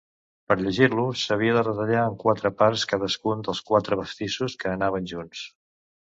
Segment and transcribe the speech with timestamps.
[0.51, 5.45] Per llegir-lo s'havia de retallar en quatre parts cadascun dels quatre pastissos que anaven junts.